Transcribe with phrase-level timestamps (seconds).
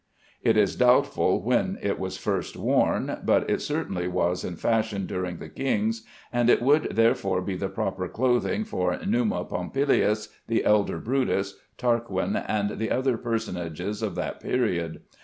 [0.41, 5.37] It is doubtful when it was first worn, but it certainly was in fashion during
[5.37, 10.97] the kings, and it would therefore be the proper clothing for Numa Pompilius, the elder
[10.97, 15.01] Brutus, Tarquin, and the other personages of that period.